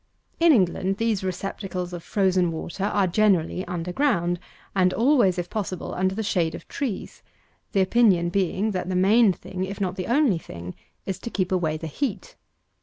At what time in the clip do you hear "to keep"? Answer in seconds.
11.19-11.51